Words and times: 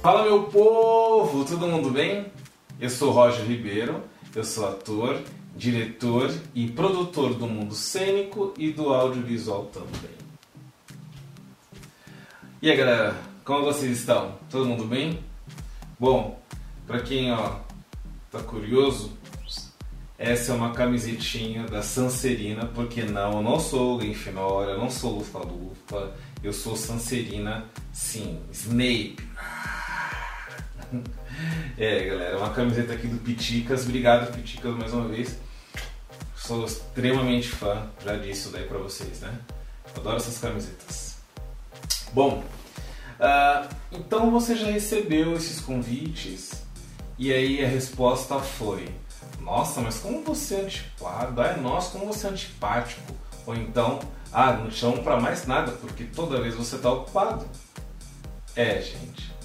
Fala 0.00 0.22
meu 0.22 0.44
povo, 0.44 1.44
todo 1.44 1.66
mundo 1.66 1.90
bem? 1.90 2.30
Eu 2.80 2.88
sou 2.88 3.10
Roger 3.10 3.44
Ribeiro, 3.44 4.00
eu 4.32 4.44
sou 4.44 4.68
ator, 4.68 5.20
diretor 5.56 6.32
e 6.54 6.68
produtor 6.68 7.34
do 7.34 7.48
mundo 7.48 7.74
cênico 7.74 8.54
e 8.56 8.70
do 8.70 8.94
audiovisual 8.94 9.64
também. 9.64 10.16
E 12.62 12.70
aí 12.70 12.76
galera, 12.76 13.16
como 13.44 13.64
vocês 13.64 13.98
estão? 13.98 14.38
Todo 14.48 14.66
mundo 14.66 14.84
bem? 14.84 15.18
Bom, 15.98 16.40
para 16.86 17.00
quem 17.00 17.32
ó 17.32 17.56
tá 18.30 18.38
curioso, 18.38 19.18
essa 20.16 20.52
é 20.52 20.54
uma 20.54 20.72
camisetinha 20.74 21.64
da 21.64 21.82
Sancerina, 21.82 22.66
porque 22.66 23.02
não, 23.02 23.32
eu 23.32 23.42
não 23.42 23.58
sou 23.58 24.00
Genfinora, 24.00 24.70
eu 24.70 24.78
não 24.78 24.90
sou 24.90 25.18
Lufa-Lufa, 25.18 26.14
eu 26.40 26.52
sou 26.52 26.76
Sancerina, 26.76 27.64
sim, 27.92 28.40
Snape. 28.52 29.16
É, 31.76 32.04
galera, 32.06 32.38
uma 32.38 32.50
camiseta 32.50 32.92
aqui 32.92 33.06
do 33.06 33.18
Piticas. 33.18 33.84
Obrigado, 33.84 34.32
Piticas, 34.32 34.74
mais 34.74 34.92
uma 34.92 35.06
vez. 35.06 35.38
Sou 36.36 36.64
extremamente 36.64 37.48
fã, 37.48 37.88
já 38.04 38.16
disse 38.16 38.40
isso 38.40 38.50
daí 38.50 38.64
pra 38.64 38.78
vocês, 38.78 39.20
né? 39.20 39.32
Adoro 39.96 40.16
essas 40.16 40.38
camisetas. 40.38 41.18
Bom, 42.12 42.42
uh, 43.20 43.68
então 43.92 44.30
você 44.30 44.56
já 44.56 44.66
recebeu 44.66 45.36
esses 45.36 45.60
convites 45.60 46.62
e 47.16 47.32
aí 47.32 47.64
a 47.64 47.68
resposta 47.68 48.40
foi: 48.40 48.88
Nossa, 49.40 49.80
mas 49.80 49.98
como 49.98 50.24
você 50.24 50.56
é 50.56 50.60
antipado? 50.62 51.40
Ai, 51.40 51.60
nossa, 51.60 51.92
como 51.92 52.12
você 52.12 52.26
é 52.26 52.30
antipático. 52.30 53.14
Ou 53.46 53.54
então, 53.54 54.00
ah, 54.32 54.52
não 54.52 54.68
te 54.68 54.76
chamo 54.76 55.02
pra 55.02 55.20
mais 55.20 55.46
nada 55.46 55.72
porque 55.72 56.04
toda 56.04 56.40
vez 56.40 56.54
você 56.56 56.76
tá 56.78 56.90
ocupado. 56.90 57.46
É, 58.56 58.80
gente 58.80 59.37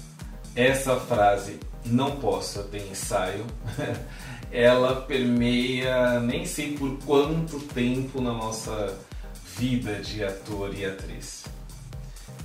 essa 0.54 0.96
frase 1.00 1.58
não 1.84 2.16
posso, 2.16 2.62
tenho 2.64 2.90
ensaio, 2.90 3.44
ela 4.50 5.02
permeia 5.02 6.20
nem 6.20 6.46
sei 6.46 6.76
por 6.76 6.96
quanto 7.04 7.58
tempo 7.60 8.20
na 8.20 8.32
nossa 8.32 8.96
vida 9.56 10.00
de 10.00 10.24
ator 10.24 10.74
e 10.74 10.84
atriz. 10.84 11.44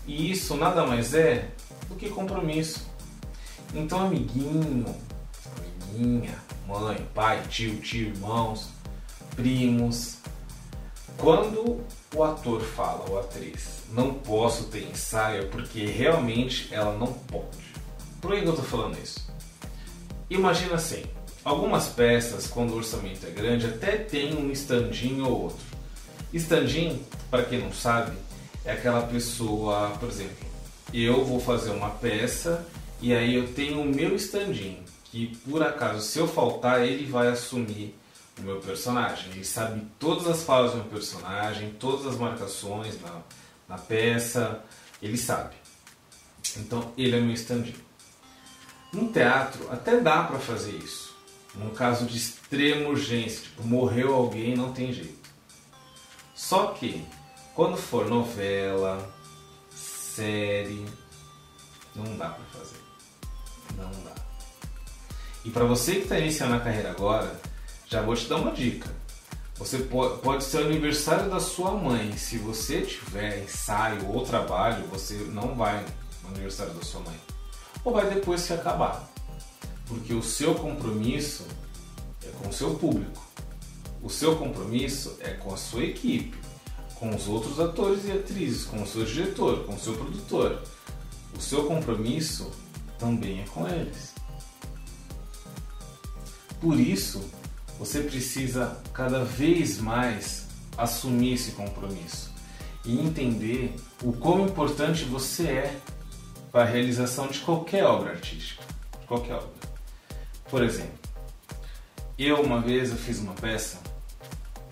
E 0.07 0.31
isso 0.31 0.55
nada 0.55 0.85
mais 0.85 1.13
é 1.13 1.49
do 1.87 1.95
que 1.95 2.09
compromisso. 2.09 2.87
Então, 3.73 4.07
amiguinho, 4.07 4.85
amiguinha, 5.93 6.35
mãe, 6.67 7.07
pai, 7.13 7.43
tio, 7.47 7.79
tio, 7.79 8.07
irmãos, 8.07 8.69
primos, 9.35 10.17
quando 11.17 11.81
o 12.15 12.23
ator 12.23 12.61
fala, 12.61 13.05
ou 13.09 13.19
atriz, 13.19 13.83
não 13.91 14.15
posso 14.15 14.65
ter 14.65 14.89
ensaio, 14.89 15.43
é 15.43 15.45
porque 15.45 15.85
realmente 15.85 16.73
ela 16.73 16.97
não 16.97 17.13
pode. 17.13 17.68
Por 18.21 18.31
que 18.31 18.37
eu 18.37 18.49
estou 18.49 18.65
falando 18.65 18.97
isso? 19.01 19.31
Imagina 20.29 20.75
assim, 20.75 21.03
algumas 21.43 21.87
peças, 21.87 22.47
quando 22.47 22.71
o 22.71 22.77
orçamento 22.77 23.25
é 23.25 23.29
grande, 23.29 23.65
até 23.65 23.97
tem 23.97 24.35
um 24.35 24.51
standinho 24.51 25.25
ou 25.25 25.43
outro. 25.43 25.65
Standinho, 26.33 27.03
para 27.31 27.43
quem 27.43 27.59
não 27.59 27.73
sabe, 27.73 28.15
é 28.65 28.73
aquela 28.73 29.01
pessoa, 29.01 29.91
por 29.99 30.09
exemplo, 30.09 30.47
eu 30.93 31.23
vou 31.25 31.39
fazer 31.39 31.71
uma 31.71 31.89
peça 31.89 32.65
e 33.01 33.13
aí 33.13 33.35
eu 33.35 33.53
tenho 33.53 33.81
o 33.81 33.85
meu 33.85 34.15
standinho, 34.15 34.83
que 35.05 35.35
por 35.49 35.63
acaso, 35.63 36.01
se 36.01 36.19
eu 36.19 36.27
faltar, 36.27 36.85
ele 36.85 37.05
vai 37.05 37.29
assumir 37.29 37.95
o 38.37 38.41
meu 38.41 38.59
personagem. 38.59 39.31
Ele 39.31 39.45
sabe 39.45 39.81
todas 39.97 40.27
as 40.27 40.43
falas 40.43 40.71
do 40.71 40.77
meu 40.77 40.87
personagem, 40.87 41.71
todas 41.79 42.05
as 42.05 42.15
marcações 42.17 42.99
na, 43.01 43.21
na 43.67 43.77
peça, 43.77 44.63
ele 45.01 45.17
sabe. 45.17 45.55
Então, 46.57 46.91
ele 46.97 47.15
é 47.15 47.19
meu 47.19 47.33
standinho. 47.33 47.88
No 48.91 49.07
teatro 49.11 49.71
até 49.71 49.99
dá 49.99 50.23
para 50.23 50.39
fazer 50.39 50.71
isso. 50.71 51.15
Num 51.53 51.69
caso 51.69 52.05
de 52.05 52.17
extrema 52.17 52.89
urgência, 52.89 53.43
tipo, 53.43 53.63
morreu 53.63 54.13
alguém, 54.13 54.55
não 54.55 54.71
tem 54.71 54.91
jeito. 54.91 55.29
Só 56.35 56.67
que 56.67 57.05
quando 57.53 57.77
for 57.77 58.07
novela, 58.07 59.07
série, 59.71 60.85
não 61.95 62.17
dá 62.17 62.29
para 62.29 62.45
fazer. 62.45 62.79
Não 63.77 63.91
dá. 64.03 64.15
E 65.45 65.51
para 65.51 65.65
você 65.65 65.95
que 65.95 66.01
está 66.01 66.17
iniciando 66.19 66.55
a 66.55 66.59
carreira 66.59 66.91
agora, 66.91 67.39
já 67.87 68.01
vou 68.01 68.15
te 68.15 68.27
dar 68.27 68.37
uma 68.37 68.51
dica. 68.51 68.89
Você 69.55 69.79
pode, 69.79 70.21
pode 70.21 70.43
ser 70.43 70.61
o 70.61 70.65
aniversário 70.65 71.29
da 71.29 71.39
sua 71.39 71.71
mãe. 71.71 72.15
Se 72.17 72.37
você 72.37 72.81
tiver 72.81 73.43
ensaio 73.43 74.07
ou 74.09 74.23
trabalho, 74.23 74.85
você 74.87 75.15
não 75.31 75.53
vai 75.53 75.85
no 76.23 76.29
aniversário 76.29 76.73
da 76.73 76.81
sua 76.81 77.01
mãe 77.01 77.19
ou 77.83 77.93
vai 77.93 78.09
depois 78.09 78.41
se 78.41 78.53
acabar. 78.53 79.09
Porque 79.87 80.13
o 80.13 80.21
seu 80.21 80.55
compromisso 80.55 81.45
é 82.23 82.29
com 82.41 82.49
o 82.49 82.53
seu 82.53 82.75
público. 82.75 83.27
O 84.01 84.09
seu 84.09 84.35
compromisso 84.35 85.17
é 85.19 85.31
com 85.31 85.53
a 85.53 85.57
sua 85.57 85.83
equipe, 85.83 86.37
com 86.95 87.13
os 87.15 87.27
outros 87.27 87.59
atores 87.59 88.05
e 88.05 88.11
atrizes, 88.11 88.65
com 88.65 88.81
o 88.81 88.87
seu 88.87 89.03
diretor, 89.03 89.65
com 89.65 89.75
o 89.75 89.79
seu 89.79 89.93
produtor. 89.93 90.61
O 91.35 91.41
seu 91.41 91.65
compromisso 91.65 92.51
também 92.97 93.41
é 93.41 93.45
com 93.45 93.67
eles. 93.67 94.13
Por 96.61 96.79
isso, 96.79 97.23
você 97.77 98.01
precisa 98.01 98.77
cada 98.93 99.23
vez 99.23 99.79
mais 99.79 100.47
assumir 100.77 101.33
esse 101.33 101.51
compromisso 101.51 102.31
e 102.85 102.99
entender 102.99 103.75
o 104.03 104.11
quão 104.13 104.45
importante 104.45 105.05
você 105.05 105.43
é 105.43 105.79
para 106.51 106.63
a 106.63 106.65
realização 106.65 107.27
de 107.27 107.39
qualquer 107.39 107.83
obra 107.83 108.11
artística. 108.11 108.63
De 108.99 109.07
qualquer 109.07 109.35
obra. 109.35 109.49
Por 110.49 110.63
exemplo, 110.63 110.97
eu 112.17 112.41
uma 112.41 112.59
vez 112.59 112.91
eu 112.91 112.97
fiz 112.97 113.19
uma 113.19 113.33
peça 113.33 113.79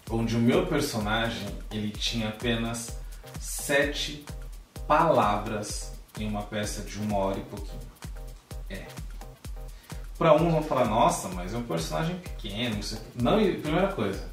onde 0.10 0.36
o 0.36 0.40
meu 0.40 0.66
personagem 0.66 1.48
ele 1.72 1.92
tinha 1.92 2.30
apenas 2.30 2.98
sete 3.40 4.26
palavras 4.88 5.92
em 6.18 6.28
uma 6.28 6.44
peça 6.44 6.82
de 6.82 6.98
uma 6.98 7.18
hora 7.18 7.40
e 7.40 7.44
pouquinho. 7.44 7.80
É. 8.70 8.86
Para 10.18 10.34
uns 10.34 10.52
vão 10.52 10.64
falar, 10.64 10.86
nossa, 10.86 11.28
mas 11.30 11.54
é 11.54 11.58
um 11.58 11.64
personagem 11.64 12.18
pequeno. 12.18 12.80
Não, 13.16 13.38
primeira 13.38 13.90
coisa, 13.90 14.28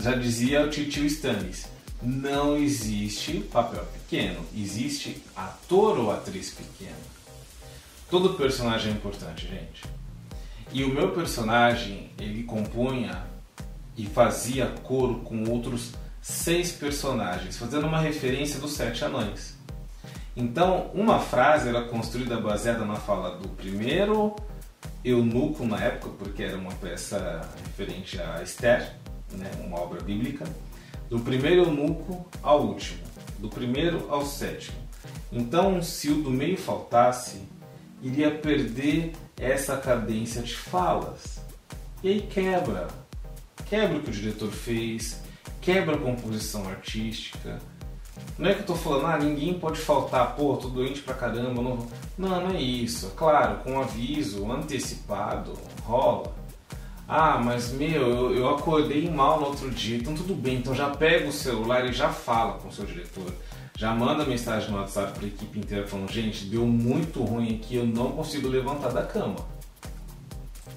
já 0.00 0.14
dizia 0.14 0.64
o 0.64 0.70
tio 0.70 1.04
Stannis, 1.06 1.66
não 2.02 2.56
existe 2.56 3.40
papel 3.40 3.84
pequeno, 3.86 4.40
existe 4.56 5.22
ator 5.36 5.98
ou 5.98 6.10
atriz 6.10 6.50
pequena. 6.50 6.96
Todo 8.08 8.34
personagem 8.34 8.92
é 8.92 8.94
importante, 8.94 9.46
gente. 9.46 9.84
E 10.72 10.82
o 10.84 10.88
meu 10.88 11.12
personagem, 11.12 12.10
ele 12.18 12.44
compunha 12.44 13.24
e 13.96 14.06
fazia 14.06 14.66
coro 14.82 15.16
com 15.16 15.44
outros 15.50 15.92
seis 16.22 16.72
personagens, 16.72 17.56
fazendo 17.56 17.86
uma 17.86 18.00
referência 18.00 18.58
dos 18.58 18.72
sete 18.72 19.04
anões. 19.04 19.58
Então, 20.36 20.90
uma 20.94 21.18
frase 21.18 21.68
era 21.68 21.82
construída 21.82 22.40
baseada 22.40 22.84
na 22.84 22.96
fala 22.96 23.36
do 23.36 23.48
primeiro 23.48 24.34
eunuco 25.04 25.64
na 25.66 25.78
época, 25.82 26.10
porque 26.18 26.42
era 26.42 26.56
uma 26.56 26.72
peça 26.72 27.40
referente 27.64 28.20
a 28.20 28.42
Esther, 28.42 28.96
né, 29.32 29.50
uma 29.64 29.80
obra 29.80 30.00
bíblica 30.02 30.46
do 31.10 31.18
primeiro 31.18 31.64
eunuco 31.64 32.24
ao 32.40 32.62
último, 32.62 33.00
do 33.40 33.48
primeiro 33.48 34.06
ao 34.08 34.24
sétimo. 34.24 34.78
Então, 35.32 35.82
se 35.82 36.08
o 36.08 36.22
do 36.22 36.30
meio 36.30 36.56
faltasse, 36.56 37.42
iria 38.00 38.30
perder 38.30 39.12
essa 39.36 39.76
cadência 39.76 40.40
de 40.40 40.54
falas. 40.54 41.40
E 42.02 42.08
aí 42.08 42.22
quebra. 42.22 42.86
Quebra 43.66 43.98
o 43.98 44.02
que 44.02 44.10
o 44.10 44.12
diretor 44.12 44.50
fez, 44.50 45.20
quebra 45.60 45.96
a 45.96 45.98
composição 45.98 46.68
artística. 46.68 47.58
Não 48.38 48.48
é 48.48 48.54
que 48.54 48.60
eu 48.60 48.66
tô 48.66 48.74
falando, 48.74 49.06
ah, 49.06 49.18
ninguém 49.18 49.58
pode 49.58 49.80
faltar, 49.80 50.34
pô, 50.36 50.56
tô 50.56 50.68
doente 50.68 51.02
pra 51.02 51.14
caramba. 51.14 51.60
Não, 51.60 51.86
não, 52.16 52.40
não 52.40 52.50
é 52.50 52.60
isso. 52.60 53.10
Claro, 53.16 53.58
com 53.58 53.80
aviso 53.80 54.50
antecipado, 54.50 55.58
rola. 55.82 56.39
Ah, 57.12 57.40
mas 57.44 57.72
meu, 57.72 58.32
eu, 58.32 58.48
acordei 58.50 59.10
mal 59.10 59.40
no 59.40 59.46
outro 59.46 59.68
dia, 59.68 59.96
então 59.96 60.14
tudo 60.14 60.32
bem, 60.32 60.58
então 60.58 60.72
já 60.72 60.90
pega 60.90 61.28
o 61.28 61.32
celular 61.32 61.84
e 61.84 61.92
já 61.92 62.08
fala 62.08 62.52
com 62.58 62.68
o 62.68 62.72
seu 62.72 62.86
diretor. 62.86 63.34
Já 63.76 63.92
manda 63.92 64.24
mensagem 64.24 64.70
no 64.70 64.76
WhatsApp 64.76 65.14
para 65.14 65.24
a 65.24 65.26
equipe 65.26 65.58
inteira 65.58 65.88
falando, 65.88 66.08
gente, 66.12 66.44
deu 66.44 66.64
muito 66.64 67.20
ruim 67.24 67.56
aqui, 67.56 67.74
eu 67.74 67.84
não 67.84 68.12
consigo 68.12 68.46
levantar 68.46 68.90
da 68.92 69.02
cama. 69.02 69.44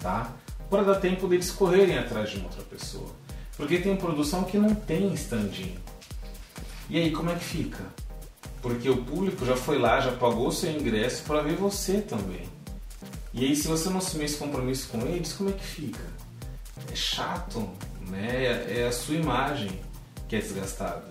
Tá? 0.01 0.31
Para 0.71 0.81
dar 0.81 0.95
tempo 0.95 1.27
deles 1.27 1.51
correrem 1.51 1.99
atrás 1.99 2.31
de 2.31 2.37
uma 2.37 2.45
outra 2.45 2.63
pessoa. 2.63 3.11
Porque 3.55 3.77
tem 3.77 3.95
produção 3.95 4.43
que 4.43 4.57
não 4.57 4.73
tem 4.73 5.13
standinho. 5.13 5.77
E 6.89 6.97
aí 6.97 7.11
como 7.11 7.29
é 7.29 7.35
que 7.35 7.43
fica? 7.43 7.83
Porque 8.59 8.89
o 8.89 9.03
público 9.03 9.45
já 9.45 9.55
foi 9.55 9.77
lá, 9.77 10.01
já 10.01 10.13
pagou 10.13 10.47
o 10.47 10.51
seu 10.51 10.71
ingresso 10.71 11.21
para 11.25 11.43
ver 11.43 11.57
você 11.57 12.01
também. 12.01 12.51
E 13.31 13.45
aí 13.45 13.55
se 13.55 13.67
você 13.67 13.87
não 13.87 13.99
assumir 13.99 14.25
esse 14.25 14.37
compromisso 14.37 14.89
com 14.89 14.99
eles, 15.05 15.33
como 15.33 15.51
é 15.51 15.53
que 15.53 15.63
fica? 15.63 16.12
É 16.91 16.95
chato, 16.95 17.69
né? 18.01 18.79
É 18.79 18.87
a 18.87 18.91
sua 18.91 19.15
imagem 19.15 19.81
que 20.27 20.35
é 20.35 20.39
desgastada. 20.39 21.07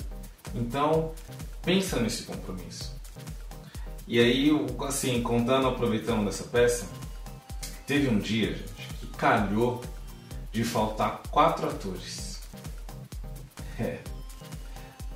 Então, 0.55 1.13
pensa 1.63 2.01
nesse 2.01 2.25
compromisso. 2.25 2.95
E 4.07 4.19
aí, 4.19 4.51
assim, 4.87 5.23
contando, 5.23 5.69
aproveitando 5.69 6.25
dessa 6.25 6.45
peça, 6.45 6.87
teve 7.87 8.09
um 8.09 8.19
dia, 8.19 8.55
gente, 8.55 8.89
que 9.01 9.07
calhou 9.17 9.83
de 10.51 10.65
faltar 10.65 11.23
quatro 11.31 11.69
atores. 11.69 12.41
É, 13.79 14.01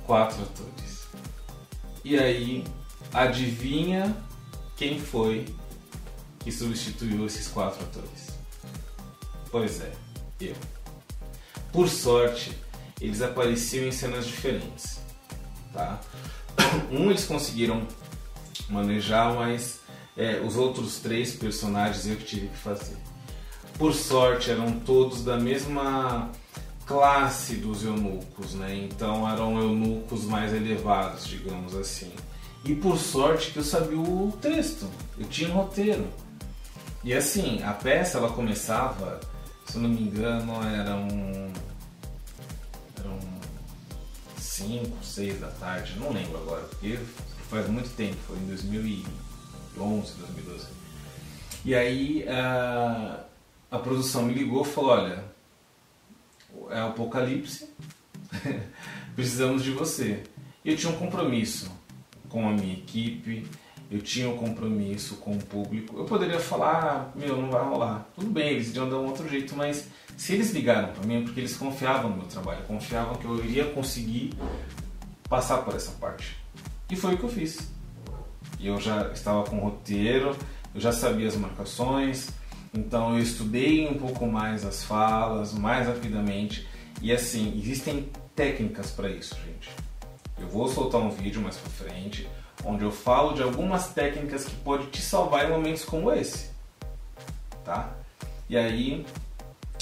quatro 0.05 0.41
atores. 0.41 1.07
E 2.03 2.17
aí, 2.17 2.63
adivinha 3.13 4.15
quem 4.75 4.99
foi 4.99 5.45
que 6.39 6.51
substituiu 6.51 7.25
esses 7.25 7.47
quatro 7.49 7.83
atores? 7.83 8.27
Pois 9.51 9.81
é, 9.81 9.91
eu. 10.41 10.55
Por 11.71 11.89
sorte, 11.89 12.51
eles 12.99 13.21
apareciam 13.21 13.85
em 13.85 13.91
cenas 13.91 14.25
diferentes, 14.25 14.99
tá? 15.73 15.99
Um 16.91 17.09
eles 17.09 17.25
conseguiram 17.25 17.85
manejar, 18.69 19.33
mas 19.33 19.79
é, 20.15 20.39
os 20.39 20.55
outros 20.55 20.99
três 20.99 21.35
personagens 21.35 22.07
eu 22.07 22.15
que 22.15 22.25
tive 22.25 22.47
que 22.47 22.57
fazer. 22.57 22.97
Por 23.77 23.93
sorte, 23.93 24.49
eram 24.49 24.79
todos 24.79 25.23
da 25.23 25.37
mesma 25.37 26.31
classe 26.87 27.55
dos 27.55 27.83
eunucos, 27.83 28.53
né? 28.53 28.75
Então 28.75 29.29
eram 29.29 29.59
eunucos 29.59 30.23
mais 30.23 30.53
elevados, 30.53 31.27
digamos 31.27 31.75
assim. 31.75 32.11
E 32.65 32.73
por 32.73 32.97
sorte 32.97 33.51
que 33.51 33.59
eu 33.59 33.63
sabia 33.63 33.99
o 33.99 34.35
texto, 34.41 34.89
eu 35.17 35.27
tinha 35.27 35.49
um 35.49 35.53
roteiro. 35.53 36.07
E 37.03 37.13
assim, 37.13 37.61
a 37.63 37.71
peça 37.73 38.17
ela 38.17 38.29
começava, 38.29 39.19
se 39.67 39.75
eu 39.75 39.81
não 39.81 39.89
me 39.89 40.01
engano, 40.01 40.53
eram 40.63 41.07
eram 42.99 43.19
5, 44.37 45.03
6 45.03 45.39
da 45.39 45.47
tarde, 45.47 45.99
não 45.99 46.11
lembro 46.11 46.37
agora, 46.37 46.63
porque 46.63 46.97
faz 47.49 47.67
muito 47.67 47.89
tempo, 47.95 48.15
foi 48.25 48.37
em 48.37 48.47
2011, 48.47 50.13
2012. 50.13 50.67
E 51.65 51.75
aí 51.75 52.25
a, 52.29 53.25
a 53.69 53.79
produção 53.79 54.23
me 54.23 54.33
ligou 54.33 54.61
e 54.61 54.65
falou, 54.65 54.91
olha, 54.91 55.23
é 56.69 56.79
apocalipse, 56.79 57.69
precisamos 59.15 59.63
de 59.63 59.71
você. 59.71 60.23
E 60.63 60.71
eu 60.71 60.77
tinha 60.77 60.91
um 60.91 60.97
compromisso 60.97 61.69
com 62.29 62.47
a 62.47 62.53
minha 62.53 62.73
equipe, 62.73 63.45
eu 63.89 64.01
tinha 64.01 64.29
um 64.29 64.37
compromisso 64.37 65.15
com 65.17 65.31
o 65.31 65.37
público. 65.37 65.97
Eu 65.97 66.05
poderia 66.05 66.39
falar, 66.39 67.11
ah, 67.15 67.17
meu, 67.17 67.41
não 67.41 67.49
vai 67.49 67.63
rolar. 67.63 68.07
Tudo 68.15 68.29
bem, 68.29 68.49
eles 68.49 68.69
iriam 68.69 68.89
dar 68.89 68.97
um 68.97 69.05
outro 69.05 69.27
jeito, 69.29 69.55
mas 69.55 69.87
se 70.17 70.33
eles 70.33 70.51
ligaram 70.51 70.91
para 70.93 71.05
mim 71.05 71.21
é 71.21 71.21
porque 71.21 71.39
eles 71.39 71.55
confiavam 71.55 72.09
no 72.09 72.17
meu 72.17 72.25
trabalho, 72.25 72.63
confiavam 72.65 73.15
que 73.15 73.25
eu 73.25 73.37
iria 73.43 73.65
conseguir 73.65 74.33
passar 75.29 75.59
por 75.59 75.75
essa 75.75 75.91
parte. 75.91 76.37
E 76.89 76.95
foi 76.95 77.15
o 77.15 77.17
que 77.17 77.23
eu 77.23 77.29
fiz. 77.29 77.71
Eu 78.59 78.79
já 78.81 79.11
estava 79.11 79.43
com 79.43 79.57
o 79.57 79.61
roteiro, 79.61 80.35
eu 80.73 80.81
já 80.81 80.91
sabia 80.91 81.27
as 81.27 81.35
marcações, 81.35 82.29
então 82.73 83.15
eu 83.15 83.19
estudei 83.21 83.87
um 83.87 83.93
pouco 83.93 84.25
mais 84.25 84.65
as 84.65 84.83
falas, 84.83 85.53
mais 85.53 85.87
rapidamente. 85.87 86.67
E 87.01 87.11
assim, 87.11 87.57
existem 87.61 88.09
técnicas 88.35 88.91
para 88.91 89.09
isso, 89.09 89.35
gente. 89.45 89.69
Eu 90.39 90.47
vou 90.47 90.67
soltar 90.67 91.01
um 91.01 91.09
vídeo 91.09 91.41
mais 91.41 91.57
pra 91.57 91.69
frente, 91.69 92.27
onde 92.63 92.83
eu 92.83 92.91
falo 92.91 93.33
de 93.33 93.41
algumas 93.41 93.89
técnicas 93.89 94.45
que 94.45 94.55
pode 94.57 94.87
te 94.87 95.01
salvar 95.01 95.45
em 95.45 95.51
momentos 95.51 95.85
como 95.85 96.11
esse, 96.11 96.49
tá? 97.63 97.91
E 98.49 98.57
aí 98.57 99.05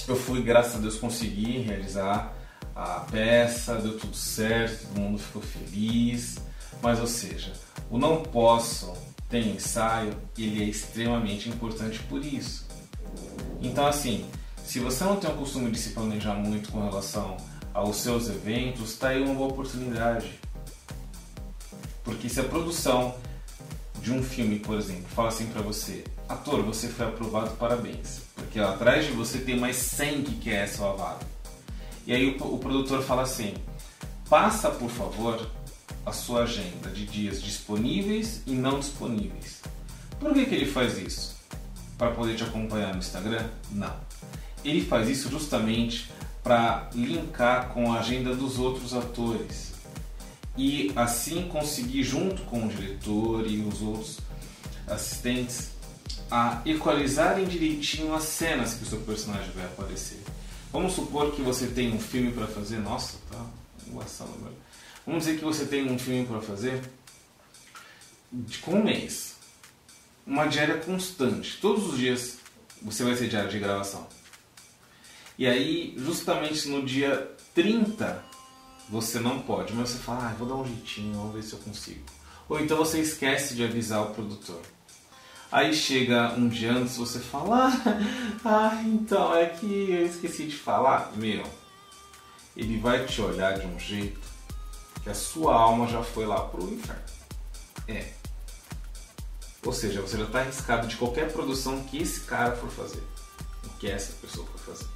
eu 0.07 0.15
fui, 0.15 0.41
graças 0.41 0.75
a 0.75 0.79
Deus, 0.79 0.97
consegui 0.97 1.59
realizar 1.59 2.33
a 2.75 2.99
peça, 3.11 3.75
deu 3.75 3.97
tudo 3.97 4.15
certo, 4.15 4.87
todo 4.87 4.99
mundo 4.99 5.17
ficou 5.17 5.41
feliz. 5.41 6.37
Mas, 6.81 6.99
ou 6.99 7.07
seja, 7.07 7.53
o 7.89 7.97
não 7.97 8.21
posso 8.21 8.93
tem 9.29 9.55
ensaio, 9.55 10.15
ele 10.37 10.63
é 10.63 10.67
extremamente 10.67 11.49
importante 11.49 11.99
por 12.03 12.23
isso. 12.23 12.65
Então, 13.61 13.87
assim, 13.87 14.25
se 14.63 14.79
você 14.79 15.03
não 15.03 15.15
tem 15.15 15.29
o 15.29 15.33
costume 15.33 15.71
de 15.71 15.79
se 15.79 15.89
planejar 15.91 16.35
muito 16.35 16.71
com 16.71 16.83
relação 16.83 17.37
aos 17.73 17.97
seus 17.97 18.29
eventos, 18.29 18.91
está 18.91 19.09
aí 19.09 19.21
uma 19.23 19.33
boa 19.33 19.49
oportunidade. 19.49 20.39
Porque 22.05 22.29
se 22.29 22.39
a 22.39 22.43
produção 22.43 23.15
de 23.99 24.11
um 24.11 24.21
filme, 24.21 24.59
por 24.59 24.77
exemplo, 24.77 25.07
fala 25.09 25.29
assim 25.29 25.47
para 25.47 25.63
você, 25.63 26.03
ator, 26.29 26.61
você 26.61 26.87
foi 26.87 27.07
aprovado, 27.07 27.49
parabéns. 27.57 28.21
Porque 28.35 28.59
ó, 28.59 28.69
atrás 28.69 29.05
de 29.05 29.11
você 29.11 29.39
tem 29.39 29.59
mais 29.59 29.75
100 29.77 30.21
que 30.21 30.35
quer 30.35 30.67
seu 30.67 30.87
aval. 30.87 31.19
E 32.05 32.13
aí 32.13 32.37
o, 32.39 32.53
o 32.53 32.59
produtor 32.59 33.01
fala 33.01 33.23
assim, 33.23 33.55
passa 34.29 34.69
por 34.69 34.91
favor 34.91 35.49
a 36.05 36.11
sua 36.11 36.43
agenda 36.43 36.89
de 36.91 37.05
dias 37.07 37.41
disponíveis 37.41 38.43
e 38.45 38.51
não 38.51 38.79
disponíveis. 38.79 39.63
Por 40.19 40.31
que, 40.31 40.45
que 40.45 40.53
ele 40.53 40.67
faz 40.67 40.99
isso? 40.99 41.35
Para 41.97 42.11
poder 42.11 42.35
te 42.35 42.43
acompanhar 42.43 42.93
no 42.93 42.99
Instagram? 42.99 43.49
Não. 43.71 43.95
Ele 44.63 44.85
faz 44.85 45.09
isso 45.09 45.29
justamente 45.31 46.11
para 46.43 46.87
linkar 46.93 47.69
com 47.69 47.91
a 47.91 47.99
agenda 47.99 48.35
dos 48.35 48.59
outros 48.59 48.93
atores 48.93 49.74
e 50.57 50.91
assim 50.95 51.47
conseguir 51.47 52.03
junto 52.03 52.43
com 52.43 52.65
o 52.65 52.69
diretor 52.69 53.45
e 53.45 53.61
os 53.61 53.81
outros 53.81 54.19
assistentes 54.87 55.71
a 56.29 56.61
equalizarem 56.65 57.45
direitinho 57.45 58.13
as 58.13 58.23
cenas 58.23 58.73
que 58.73 58.83
o 58.83 58.87
seu 58.87 58.99
personagem 59.01 59.51
vai 59.51 59.65
aparecer. 59.65 60.19
Vamos 60.71 60.93
supor 60.93 61.31
que 61.33 61.41
você 61.41 61.67
tem 61.67 61.93
um 61.93 61.99
filme 61.99 62.31
para 62.31 62.47
fazer, 62.47 62.79
nossa, 62.79 63.17
tá 63.31 63.45
engraçado 63.87 64.31
agora. 64.37 64.53
Vamos 65.05 65.25
dizer 65.25 65.37
que 65.37 65.45
você 65.45 65.65
tem 65.65 65.89
um 65.89 65.99
filme 65.99 66.25
para 66.25 66.41
fazer 66.41 66.81
com 68.61 68.73
um 68.73 68.83
mês, 68.83 69.35
uma 70.25 70.45
diária 70.47 70.77
constante, 70.77 71.57
todos 71.61 71.93
os 71.93 71.97
dias 71.97 72.39
você 72.81 73.03
vai 73.03 73.15
ter 73.15 73.29
diária 73.29 73.49
de 73.49 73.59
gravação. 73.59 74.07
E 75.37 75.45
aí, 75.45 75.93
justamente 75.97 76.67
no 76.67 76.85
dia 76.85 77.31
30 77.53 78.23
você 78.89 79.19
não 79.19 79.39
pode, 79.39 79.73
mas 79.73 79.89
você 79.89 79.97
fala, 79.99 80.29
ah, 80.29 80.35
vou 80.37 80.47
dar 80.47 80.55
um 80.55 80.65
jeitinho, 80.65 81.15
vamos 81.15 81.33
ver 81.33 81.43
se 81.43 81.53
eu 81.53 81.59
consigo. 81.59 82.03
Ou 82.47 82.59
então 82.59 82.77
você 82.77 82.99
esquece 82.99 83.55
de 83.55 83.63
avisar 83.63 84.03
o 84.03 84.13
produtor. 84.13 84.61
Aí 85.51 85.73
chega 85.73 86.33
um 86.33 86.47
dia 86.47 86.73
antes, 86.73 86.97
você 86.97 87.19
fala, 87.19 87.71
ah, 88.43 88.81
então 88.85 89.35
é 89.35 89.47
que 89.47 89.91
eu 89.91 90.05
esqueci 90.05 90.45
de 90.45 90.55
falar. 90.55 91.11
Meu, 91.15 91.43
ele 92.55 92.77
vai 92.79 93.05
te 93.05 93.21
olhar 93.21 93.57
de 93.57 93.65
um 93.65 93.79
jeito 93.79 94.19
que 95.01 95.09
a 95.09 95.15
sua 95.15 95.55
alma 95.55 95.87
já 95.87 96.03
foi 96.03 96.25
lá 96.25 96.41
pro 96.41 96.71
inferno. 96.71 97.01
É. 97.87 98.11
Ou 99.63 99.73
seja, 99.73 100.01
você 100.01 100.17
já 100.17 100.25
está 100.25 100.41
arriscado 100.41 100.87
de 100.87 100.95
qualquer 100.95 101.31
produção 101.31 101.83
que 101.83 101.97
esse 101.97 102.21
cara 102.21 102.55
for 102.55 102.69
fazer, 102.69 103.03
que 103.79 103.89
essa 103.89 104.13
pessoa 104.13 104.45
for 104.47 104.59
fazer. 104.59 104.87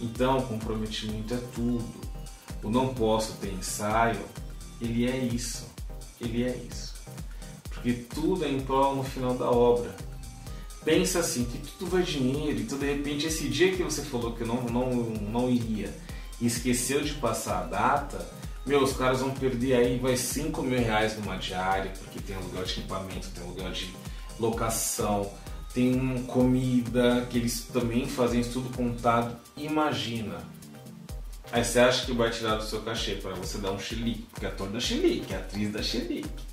Então, 0.00 0.42
comprometimento 0.42 1.34
é 1.34 1.38
tudo 1.54 2.11
o 2.62 2.70
não 2.70 2.94
posso 2.94 3.34
ter 3.34 3.52
ensaio, 3.52 4.20
ele 4.80 5.08
é 5.08 5.16
isso. 5.16 5.66
Ele 6.20 6.44
é 6.44 6.56
isso. 6.70 6.94
Porque 7.70 7.92
tudo 7.92 8.44
é 8.44 8.48
em 8.48 8.60
prol 8.60 8.96
no 8.96 9.04
final 9.04 9.34
da 9.34 9.50
obra. 9.50 9.94
Pensa 10.84 11.20
assim, 11.20 11.44
que 11.44 11.58
tudo 11.58 11.90
vai 11.90 12.02
dinheiro, 12.02 12.60
então 12.60 12.76
de 12.76 12.86
repente 12.86 13.26
esse 13.26 13.48
dia 13.48 13.72
que 13.72 13.82
você 13.82 14.02
falou 14.02 14.32
que 14.32 14.44
não, 14.44 14.62
não, 14.62 14.90
não 14.90 15.48
iria 15.48 15.94
e 16.40 16.46
esqueceu 16.46 17.02
de 17.02 17.14
passar 17.14 17.60
a 17.60 17.66
data, 17.66 18.28
meu, 18.66 18.82
os 18.82 18.92
caras 18.92 19.20
vão 19.20 19.30
perder 19.30 19.74
aí 19.74 19.98
vai 19.98 20.16
5 20.16 20.60
mil 20.62 20.78
reais 20.78 21.16
numa 21.16 21.36
diária, 21.36 21.92
porque 21.98 22.20
tem 22.20 22.36
lugar 22.36 22.64
de 22.64 22.72
equipamento, 22.72 23.28
tem 23.30 23.44
lugar 23.44 23.72
de 23.72 23.92
locação, 24.38 25.30
tem 25.74 26.24
comida, 26.24 27.26
que 27.30 27.38
eles 27.38 27.68
também 27.72 28.06
fazem 28.06 28.40
isso 28.40 28.52
tudo 28.52 28.76
contado. 28.76 29.36
Imagina, 29.56 30.44
Aí 31.52 31.62
você 31.62 31.80
acha 31.80 32.06
que 32.06 32.12
vai 32.12 32.30
tirar 32.30 32.54
do 32.54 32.64
seu 32.64 32.80
cachê 32.80 33.16
para 33.16 33.34
você 33.34 33.58
dar 33.58 33.72
um 33.72 33.78
chilique, 33.78 34.22
porque 34.30 34.46
é 34.46 34.48
ator 34.48 34.70
da 34.70 34.80
chilique, 34.80 35.34
é 35.34 35.36
atriz 35.36 35.70
da 35.70 35.82
chilique. 35.82 36.44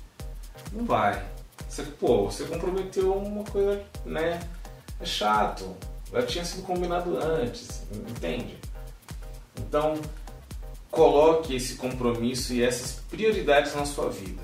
Não 0.74 0.84
vai. 0.84 1.24
Você, 1.66 1.82
pô, 1.84 2.26
você 2.26 2.44
comprometeu 2.44 3.14
uma 3.14 3.42
coisa, 3.44 3.82
né? 4.04 4.38
É 5.00 5.06
chato. 5.06 5.74
Já 6.12 6.22
tinha 6.26 6.44
sido 6.44 6.64
combinado 6.64 7.16
antes, 7.16 7.82
entende? 8.10 8.58
Então, 9.58 9.98
coloque 10.90 11.56
esse 11.56 11.76
compromisso 11.76 12.52
e 12.52 12.62
essas 12.62 13.00
prioridades 13.08 13.74
na 13.74 13.86
sua 13.86 14.10
vida. 14.10 14.42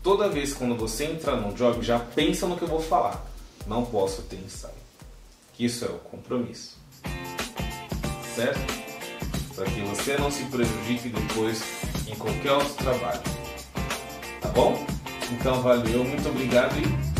Toda 0.00 0.28
vez 0.28 0.54
quando 0.54 0.76
você 0.76 1.06
entra 1.06 1.34
no 1.34 1.52
job, 1.54 1.84
já 1.84 1.98
pensa 1.98 2.46
no 2.46 2.56
que 2.56 2.62
eu 2.62 2.68
vou 2.68 2.80
falar. 2.80 3.26
Não 3.66 3.84
posso 3.84 4.22
ter 4.22 4.36
ensaio. 4.36 4.74
Isso 5.58 5.84
é 5.84 5.88
o 5.88 5.98
compromisso. 5.98 6.76
Certo? 8.36 8.85
Para 9.56 9.64
que 9.64 9.80
você 9.80 10.18
não 10.18 10.30
se 10.30 10.44
prejudique 10.44 11.08
depois 11.08 11.64
em 12.06 12.14
qualquer 12.14 12.52
outro 12.52 12.74
trabalho. 12.74 13.22
Tá 14.42 14.48
bom? 14.50 14.86
Então 15.32 15.62
valeu, 15.62 16.04
muito 16.04 16.28
obrigado 16.28 16.76
e 16.78 17.15